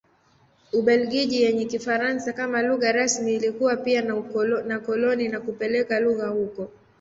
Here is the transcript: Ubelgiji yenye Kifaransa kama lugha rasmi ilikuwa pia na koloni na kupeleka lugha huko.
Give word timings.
Ubelgiji 0.73 1.41
yenye 1.41 1.65
Kifaransa 1.65 2.33
kama 2.33 2.61
lugha 2.61 2.91
rasmi 2.91 3.35
ilikuwa 3.35 3.75
pia 3.77 4.01
na 4.67 4.79
koloni 4.79 5.27
na 5.27 5.39
kupeleka 5.41 5.99
lugha 5.99 6.27
huko. 6.27 6.71